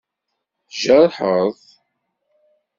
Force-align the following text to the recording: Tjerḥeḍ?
Tjerḥeḍ? 0.71 1.55